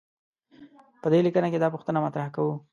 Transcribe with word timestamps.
په 1.01 1.07
دې 1.11 1.19
لیکنه 1.25 1.47
کې 1.51 1.59
دا 1.59 1.67
پوښتنه 1.75 1.99
مطرح 2.05 2.27
کوو. 2.35 2.53